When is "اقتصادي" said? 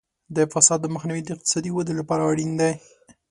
1.35-1.69